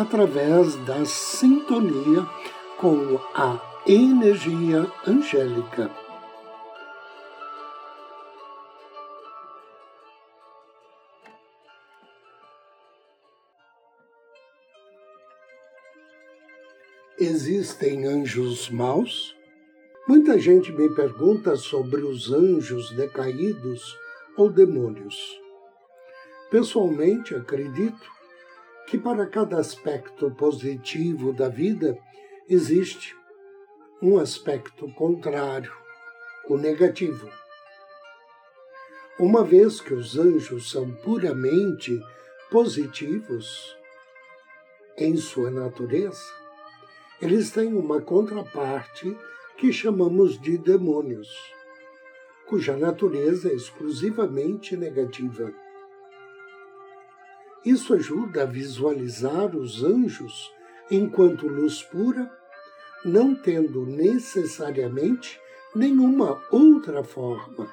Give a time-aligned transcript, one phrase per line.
[0.00, 2.26] através da sintonia
[2.76, 5.90] com a energia angélica.
[17.18, 19.34] Existem anjos maus?
[20.06, 23.96] Muita gente me pergunta sobre os anjos decaídos
[24.36, 25.16] ou demônios.
[26.50, 28.15] Pessoalmente, acredito
[28.86, 31.98] que para cada aspecto positivo da vida
[32.48, 33.16] existe
[34.00, 35.72] um aspecto contrário,
[36.48, 37.28] o negativo.
[39.18, 41.98] Uma vez que os anjos são puramente
[42.50, 43.76] positivos
[44.96, 46.22] em sua natureza,
[47.20, 49.16] eles têm uma contraparte
[49.56, 51.28] que chamamos de demônios,
[52.46, 55.52] cuja natureza é exclusivamente negativa.
[57.66, 60.52] Isso ajuda a visualizar os anjos
[60.88, 62.30] enquanto luz pura,
[63.04, 65.40] não tendo necessariamente
[65.74, 67.68] nenhuma outra forma,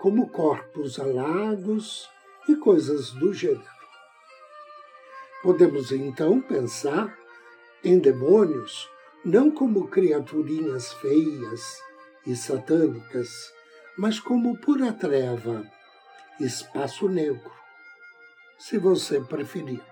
[0.00, 2.10] como corpos alados
[2.48, 3.62] e coisas do gênero.
[5.40, 7.16] Podemos então pensar
[7.84, 8.90] em demônios
[9.24, 11.80] não como criaturinhas feias
[12.26, 13.30] e satânicas,
[13.96, 15.64] mas como pura treva,
[16.40, 17.61] espaço negro
[18.62, 19.82] se você preferir.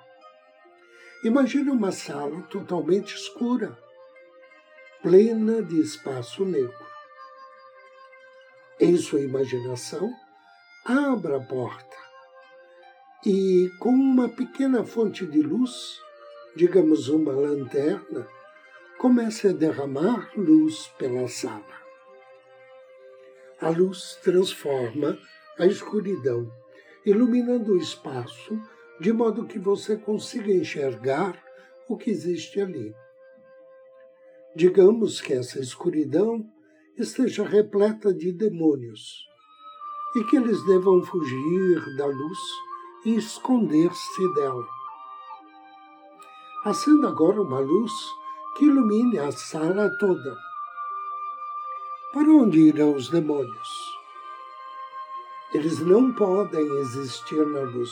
[1.25, 3.77] Imagine uma sala totalmente escura,
[5.03, 6.87] plena de espaço negro.
[8.79, 10.09] Em sua imaginação,
[10.85, 11.97] abra a porta
[13.27, 16.01] e, com uma pequena fonte de luz,
[16.55, 18.25] digamos uma lanterna,
[18.99, 21.81] comece a derramar luz pela sala.
[23.61, 25.19] A luz transforma
[25.59, 26.60] a escuridão
[27.11, 28.59] iluminando o espaço
[29.01, 31.43] de modo que você consiga enxergar
[31.89, 32.95] o que existe ali.
[34.55, 36.45] Digamos que essa escuridão
[36.99, 39.27] esteja repleta de demônios
[40.17, 42.39] e que eles devam fugir da luz
[43.07, 44.67] e esconder-se dela.
[46.65, 47.93] Acenda agora uma luz
[48.57, 50.37] que ilumine a sala toda.
[52.13, 54.00] Para onde irão os demônios?
[55.53, 57.91] Eles não podem existir na luz,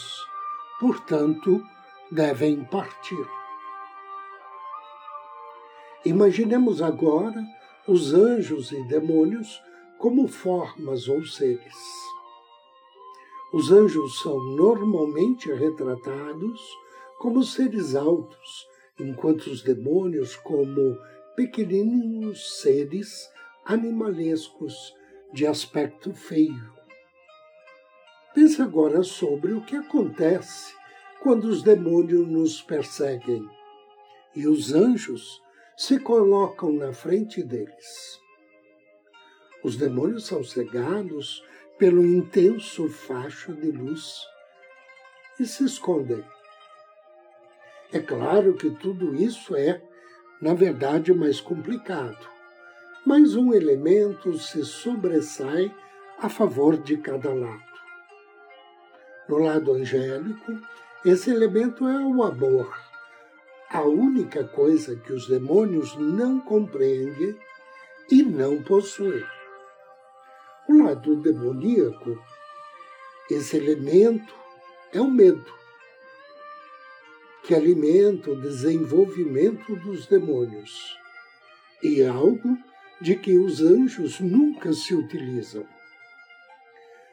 [0.78, 1.60] portanto,
[2.10, 3.26] devem partir.
[6.04, 7.44] Imaginemos agora
[7.88, 9.60] os anjos e demônios
[9.98, 11.74] como formas ou seres.
[13.52, 16.60] Os anjos são normalmente retratados
[17.18, 18.68] como seres altos,
[19.00, 20.96] enquanto os demônios como
[21.34, 23.28] pequenininhos seres
[23.64, 24.94] animalescos
[25.32, 26.77] de aspecto feio.
[28.58, 30.74] Pense agora sobre o que acontece
[31.22, 33.48] quando os demônios nos perseguem
[34.34, 35.40] e os anjos
[35.76, 38.20] se colocam na frente deles.
[39.62, 41.40] Os demônios são cegados
[41.78, 44.26] pelo intenso facho de luz
[45.38, 46.24] e se escondem.
[47.92, 49.80] É claro que tudo isso é,
[50.42, 52.28] na verdade, mais complicado,
[53.06, 55.72] mas um elemento se sobressai
[56.18, 57.77] a favor de cada lado.
[59.28, 60.58] No lado angélico,
[61.04, 62.74] esse elemento é o amor,
[63.70, 67.38] a única coisa que os demônios não compreendem
[68.10, 69.24] e não possuem.
[70.68, 72.18] O lado demoníaco,
[73.30, 74.34] esse elemento
[74.92, 75.52] é o medo,
[77.42, 80.96] que alimenta o desenvolvimento dos demônios
[81.82, 82.56] e é algo
[83.00, 85.66] de que os anjos nunca se utilizam.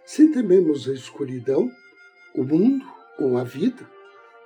[0.06, 1.72] Se tememos a escuridão,
[2.36, 2.86] o mundo
[3.18, 3.90] ou a vida,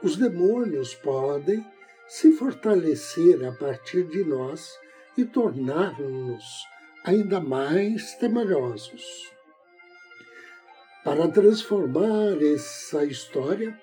[0.02, 1.66] os demônios podem
[2.08, 4.78] se fortalecer a partir de nós
[5.18, 6.44] e tornar-nos
[7.04, 9.32] ainda mais temerosos.
[11.04, 13.78] Para transformar essa história,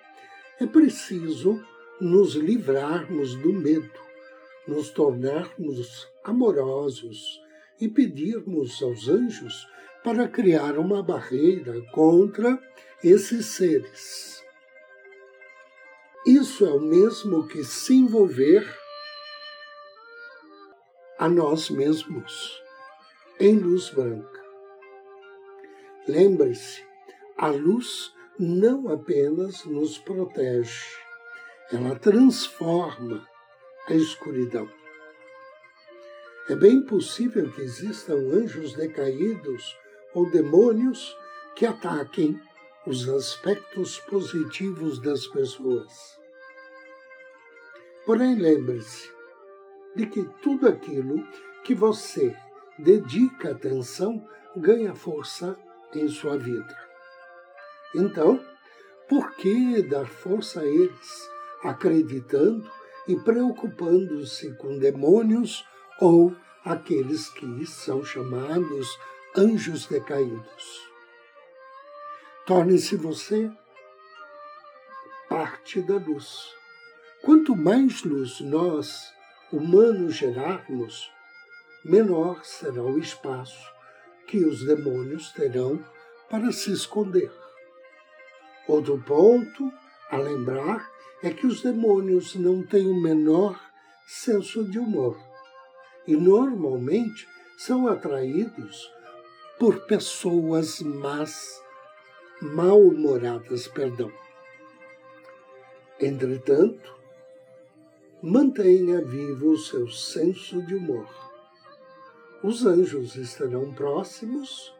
[0.60, 1.60] é preciso
[2.00, 3.90] nos livrarmos do medo,
[4.66, 7.40] nos tornarmos amorosos
[7.80, 9.66] e pedirmos aos anjos
[10.06, 12.56] para criar uma barreira contra
[13.02, 14.40] esses seres.
[16.24, 18.64] Isso é o mesmo que se envolver
[21.18, 22.62] a nós mesmos
[23.40, 24.44] em luz branca.
[26.06, 26.84] Lembre-se,
[27.36, 30.86] a luz não apenas nos protege,
[31.72, 33.26] ela transforma
[33.88, 34.70] a escuridão.
[36.48, 39.76] É bem possível que existam anjos decaídos
[40.16, 41.14] ou demônios
[41.54, 42.40] que ataquem
[42.86, 46.18] os aspectos positivos das pessoas.
[48.06, 49.12] Porém, lembre-se
[49.94, 51.22] de que tudo aquilo
[51.62, 52.34] que você
[52.78, 54.26] dedica atenção
[54.56, 55.58] ganha força
[55.94, 56.74] em sua vida.
[57.94, 58.42] Então,
[59.06, 61.30] por que dar força a eles,
[61.62, 62.70] acreditando
[63.06, 65.62] e preocupando-se com demônios
[66.00, 66.34] ou
[66.64, 68.88] aqueles que são chamados
[69.36, 70.88] anjos decaídos.
[72.46, 73.50] Torne-se você
[75.28, 76.54] parte da luz.
[77.22, 79.12] Quanto mais luz nós,
[79.52, 81.12] humanos, gerarmos,
[81.84, 83.70] menor será o espaço
[84.26, 85.84] que os demônios terão
[86.30, 87.30] para se esconder.
[88.66, 89.70] Outro ponto
[90.08, 90.90] a lembrar
[91.22, 93.60] é que os demônios não têm o menor
[94.06, 95.18] senso de humor
[96.06, 97.28] e normalmente
[97.58, 98.95] são atraídos
[99.58, 101.62] por pessoas más,
[102.40, 104.12] mal-humoradas, perdão.
[105.98, 106.94] Entretanto,
[108.22, 111.08] mantenha vivo o seu senso de humor.
[112.42, 114.74] Os anjos estarão próximos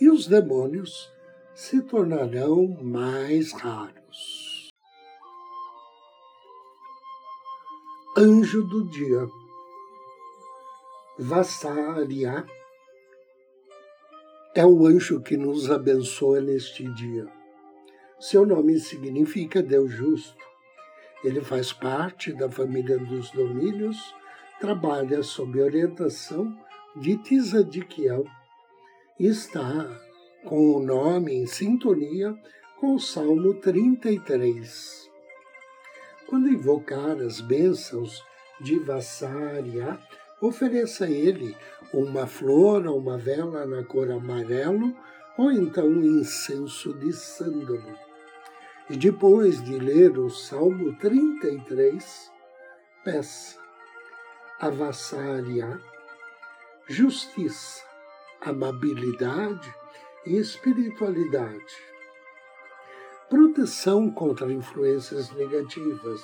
[0.00, 1.12] e os demônios
[1.54, 4.70] se tornarão mais raros.
[8.16, 9.28] Anjo do Dia
[11.18, 12.46] Vassaria
[14.56, 17.26] é o anjo que nos abençoa neste dia.
[18.18, 20.42] Seu nome significa Deus justo.
[21.22, 24.14] Ele faz parte da família dos domínios,
[24.58, 26.58] trabalha sob orientação
[26.96, 28.24] de Tzadikiel
[29.20, 29.86] e está
[30.46, 32.34] com o nome em sintonia
[32.80, 35.10] com o Salmo 33.
[36.26, 38.24] Quando invocar as bênçãos
[38.62, 40.00] de Vassaria,
[40.40, 41.56] ofereça a ele
[41.92, 44.94] uma flor ou uma vela na cor amarelo
[45.36, 47.98] ou então um incenso de sândalo.
[48.88, 52.30] E depois de ler o Salmo 33,
[53.04, 53.58] peça
[54.60, 55.78] avassaria,
[56.88, 57.84] justiça,
[58.40, 59.74] amabilidade
[60.24, 61.74] e espiritualidade,
[63.28, 66.22] proteção contra influências negativas,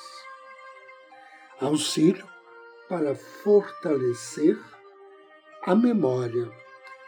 [1.61, 2.31] auxílio
[2.88, 4.58] para fortalecer
[5.62, 6.50] a memória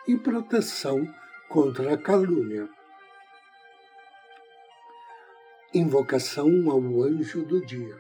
[0.07, 1.07] e proteção
[1.49, 2.69] contra a calúnia.
[5.73, 7.97] Invocação ao anjo do dia.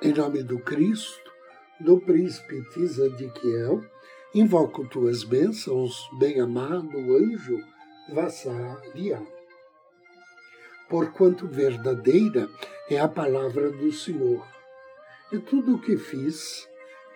[0.00, 1.32] Em nome do Cristo,
[1.80, 3.84] do príncipe Tzadikiel,
[4.34, 7.58] invoco tuas bênçãos, bem-amado anjo
[8.12, 9.33] Vassariah
[10.88, 12.48] porquanto verdadeira
[12.88, 14.46] é a palavra do Senhor.
[15.32, 16.68] E tudo o que fiz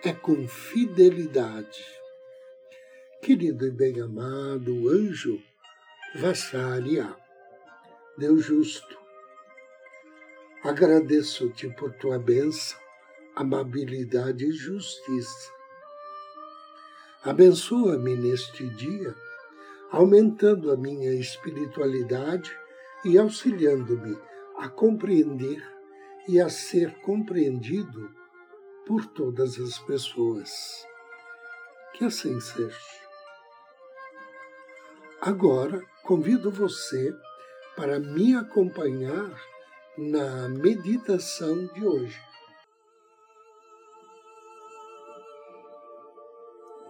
[0.03, 1.85] é com fidelidade.
[3.21, 5.39] Querido e bem-amado anjo,
[6.15, 7.15] Vassaria,
[8.17, 8.97] Deus justo,
[10.63, 12.79] agradeço-te por tua bênção,
[13.35, 15.51] amabilidade e justiça.
[17.23, 19.13] Abençoa-me neste dia,
[19.91, 22.57] aumentando a minha espiritualidade
[23.05, 24.17] e auxiliando-me
[24.57, 25.63] a compreender
[26.27, 28.09] e a ser compreendido
[28.85, 30.85] por todas as pessoas.
[31.93, 32.77] Que assim seja.
[35.21, 37.13] Agora convido você
[37.75, 39.31] para me acompanhar
[39.97, 42.19] na meditação de hoje.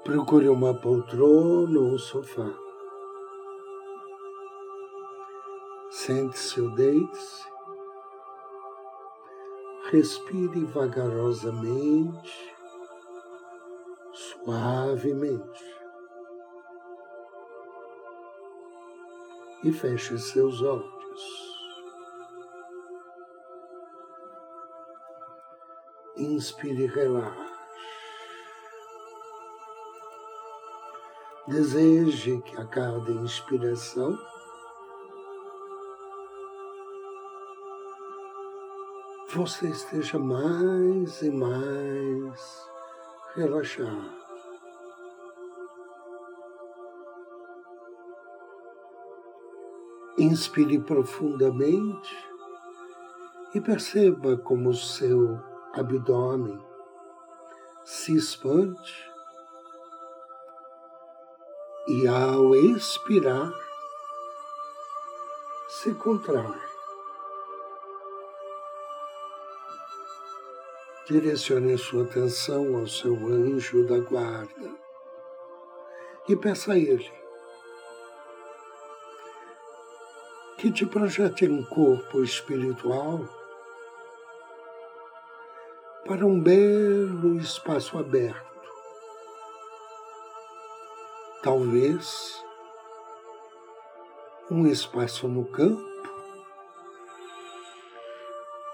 [0.03, 2.68] Procure uma poltrona ou sofá.
[6.09, 7.47] Sente-se ou deite-se.
[9.91, 12.55] Respire vagarosamente,
[14.11, 15.63] suavemente.
[19.63, 21.59] E feche seus olhos.
[26.17, 27.53] Inspire e relaxe.
[31.47, 34.17] Deseje que a cada inspiração
[39.35, 42.71] você esteja mais e mais
[43.35, 44.17] relaxado.
[50.17, 52.27] Inspire profundamente
[53.53, 55.39] e perceba como o seu
[55.73, 56.59] abdômen
[57.85, 59.09] se expande
[61.87, 63.53] e ao expirar
[65.67, 66.68] se contrai.
[71.09, 74.69] Direcione sua atenção ao seu anjo da guarda
[76.27, 77.11] e peça a ele
[80.59, 83.27] que te projete um corpo espiritual
[86.05, 88.61] para um belo espaço aberto.
[91.41, 92.45] Talvez
[94.51, 95.89] um espaço no campo,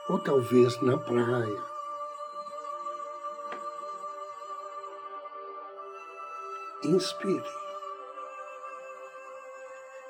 [0.09, 1.74] ou talvez na praia.
[6.85, 7.43] Inspire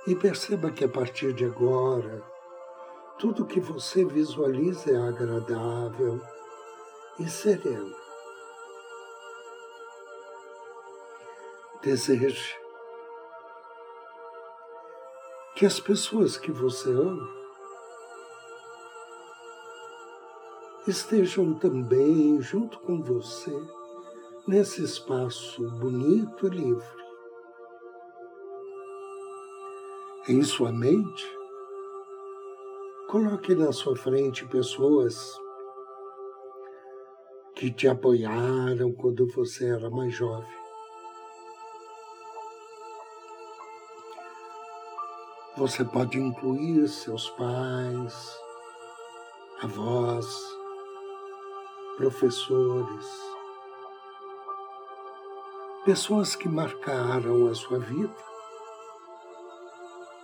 [0.08, 2.22] e perceba que a partir de agora,
[3.18, 6.22] tudo que você visualiza é agradável
[7.20, 7.96] e sereno.
[11.82, 12.56] Deseje
[15.56, 17.36] que as pessoas que você ama
[20.88, 23.56] estejam também junto com você
[24.48, 27.06] nesse espaço bonito e livre.
[30.28, 31.38] em sua mente,
[33.08, 35.40] coloque na sua frente pessoas
[37.54, 40.50] que te apoiaram quando você era mais jovem.
[45.58, 48.36] Você pode incluir seus pais,
[49.62, 50.26] avós,
[51.98, 53.35] professores,
[55.86, 58.16] pessoas que marcaram a sua vida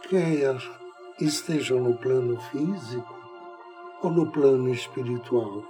[0.09, 0.57] quer
[1.19, 3.15] estejam no plano físico
[4.01, 5.63] ou no plano espiritual.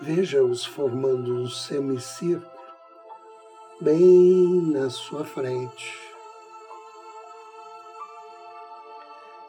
[0.00, 2.50] Veja-os formando um semicírculo
[3.82, 5.94] bem na sua frente.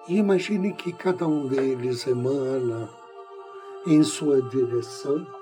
[0.10, 2.90] E imagine que cada um deles emana
[3.88, 5.41] em sua direção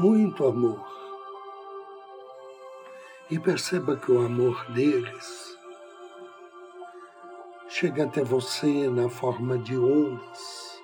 [0.00, 0.80] muito amor
[3.30, 5.58] e perceba que o amor deles
[7.68, 10.80] chega até você na forma de ondas.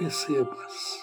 [0.00, 1.00] Receba-as.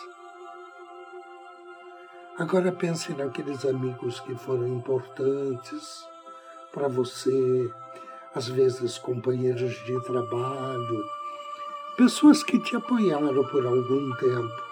[2.37, 6.05] Agora pense naqueles amigos que foram importantes
[6.73, 7.73] para você,
[8.35, 11.05] às vezes companheiros de trabalho,
[11.95, 14.68] pessoas que te apoiaram por algum tempo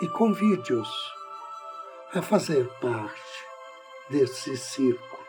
[0.00, 0.88] e convide-os
[2.14, 3.46] a fazer parte
[4.08, 5.26] desse círculo.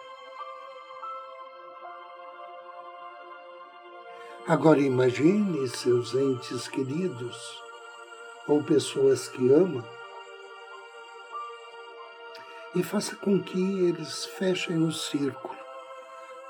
[4.47, 7.63] Agora imagine seus entes queridos
[8.47, 9.83] ou pessoas que ama
[12.75, 15.57] e faça com que eles fechem o círculo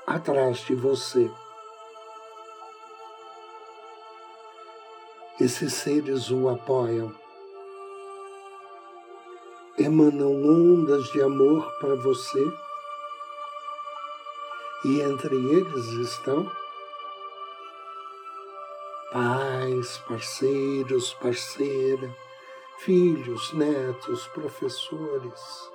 [0.06, 1.30] atrás de você.
[5.38, 7.14] Esses seres o apoiam
[9.82, 12.52] emanam ondas de amor para você,
[14.84, 16.50] e entre eles estão
[19.10, 22.14] pais, parceiros, parceira,
[22.78, 25.70] filhos, netos, professores,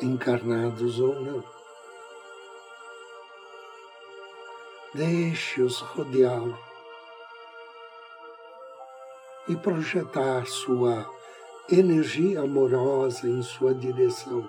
[0.00, 1.44] encarnados ou não.
[4.94, 6.56] Deixe-os rodeá-lo
[9.48, 11.13] e projetar sua
[11.70, 14.46] energia amorosa em sua direção.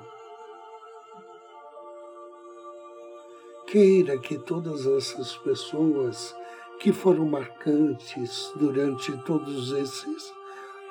[3.67, 6.35] Queira que todas essas pessoas
[6.79, 10.33] que foram marcantes durante todos esses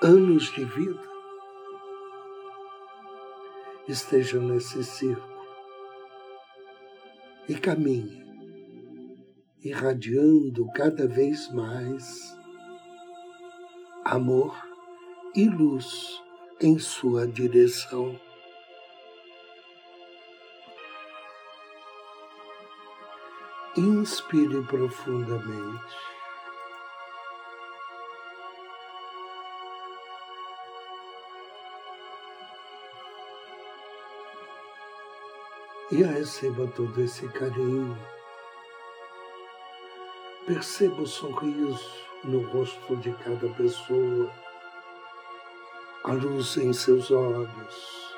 [0.03, 1.15] anos de vida
[3.87, 5.35] estejam nesse círculo
[7.47, 8.25] e caminhe,
[9.63, 12.35] irradiando cada vez mais
[14.07, 14.74] amor
[15.35, 16.23] e luz
[16.61, 18.19] em sua direção.
[23.77, 25.97] Inspire profundamente.
[35.91, 37.99] E receba todo esse carinho.
[40.47, 44.44] Perceba o sorriso no rosto de cada pessoa
[46.05, 48.15] a luz em seus olhos.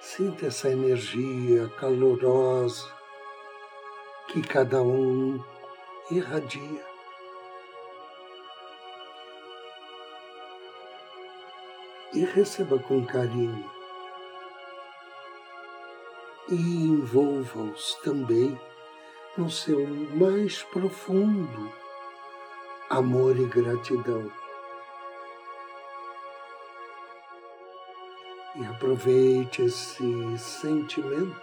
[0.00, 2.90] Sinta essa energia calorosa
[4.28, 5.38] que cada um
[6.10, 6.86] irradia.
[12.14, 13.70] E receba com carinho.
[16.48, 18.58] E envolva-os também
[19.36, 21.72] no seu mais profundo
[22.88, 24.41] amor e gratidão.
[28.62, 31.40] E aproveite esse sentimento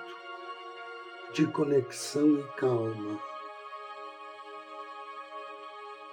[1.33, 3.19] de conexão e calma,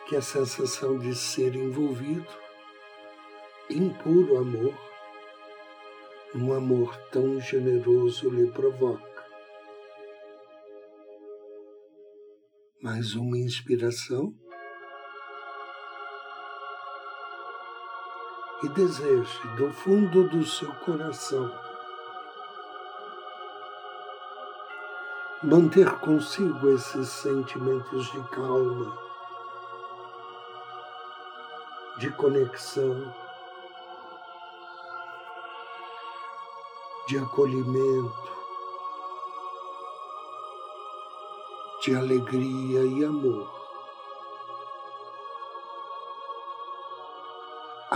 [0.09, 2.27] que a sensação de ser envolvido
[3.71, 4.75] em puro amor,
[6.35, 9.25] um amor tão generoso lhe provoca.
[12.83, 14.35] Mais uma inspiração.
[18.63, 21.51] E deseje do fundo do seu coração
[25.43, 28.99] manter consigo esses sentimentos de calma,
[31.99, 33.15] de conexão,
[37.07, 38.37] de acolhimento,
[41.83, 43.66] de alegria e amor.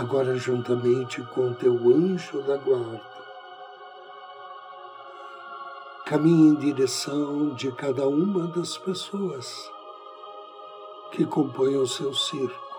[0.01, 2.99] Agora juntamente com teu anjo da guarda.
[6.07, 9.71] Caminhe em direção de cada uma das pessoas
[11.11, 12.71] que compõem o seu círculo.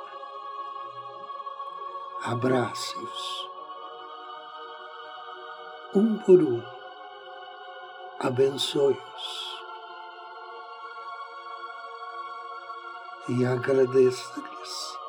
[2.25, 3.49] Abrace-os,
[5.95, 6.61] um por um,
[8.19, 9.63] abençoe-os
[13.29, 15.02] e agradeça-lhes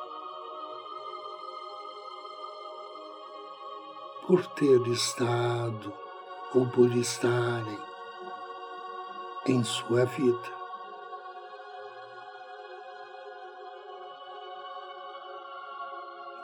[4.26, 5.92] por ter estado
[6.54, 7.78] ou por estarem
[9.46, 10.54] em sua vida.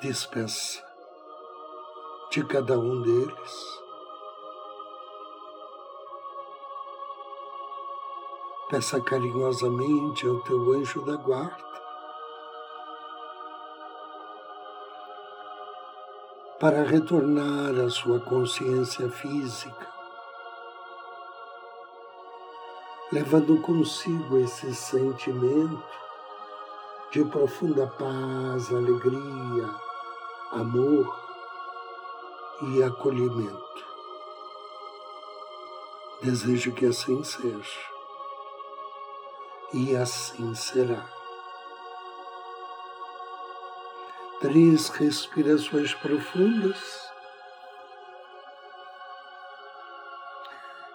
[0.03, 0.85] Despeça
[2.31, 3.81] de cada um deles.
[8.69, 11.80] Peça carinhosamente ao teu anjo da guarda
[16.61, 19.89] para retornar à sua consciência física,
[23.11, 25.83] levando consigo esse sentimento
[27.11, 29.71] de profunda paz, alegria,
[30.53, 31.19] amor
[32.75, 33.87] e acolhimento.
[36.23, 37.81] Desejo que assim seja,
[39.73, 41.20] e assim será.
[44.41, 47.11] Três respirações profundas.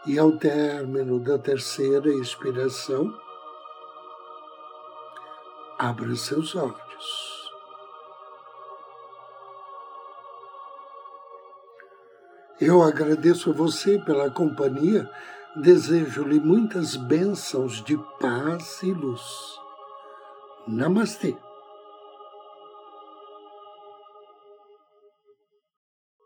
[0.07, 3.11] E ao término da terceira expiração,
[5.79, 6.85] abra seus olhos.
[12.59, 15.09] Eu agradeço a você pela companhia,
[15.55, 19.59] desejo-lhe muitas bênçãos de paz e luz.
[20.67, 21.44] Namastê.